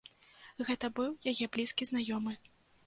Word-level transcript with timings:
Гэта 0.69 0.91
быў 1.01 1.31
яе 1.33 1.45
блізкі 1.59 1.83
знаёмы. 1.93 2.33